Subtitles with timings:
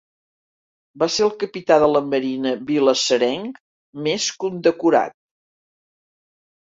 [1.01, 3.61] Va ser el capità de la marina vilassarenc
[4.09, 5.17] més condecorat.